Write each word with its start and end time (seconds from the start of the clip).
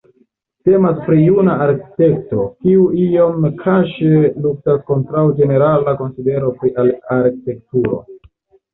Temas 0.69 0.95
pri 1.09 1.19
juna 1.25 1.57
arkitekto 1.65 2.47
kiu 2.63 2.87
iom 3.05 3.47
kaŝe 3.61 4.25
luktas 4.49 4.83
kontraŭ 4.91 5.29
ĝenerala 5.43 5.97
konsidero 6.05 6.53
pri 6.61 6.77
arkitekturo. 7.23 8.05